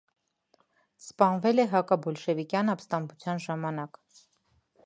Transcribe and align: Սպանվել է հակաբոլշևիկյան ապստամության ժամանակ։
Սպանվել 1.03 1.63
է 1.65 1.67
հակաբոլշևիկյան 1.75 2.75
ապստամության 2.75 3.45
ժամանակ։ 3.49 4.05